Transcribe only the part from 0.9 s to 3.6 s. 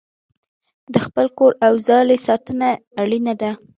د خپل کور او ځالې ساتنه اړینه ده.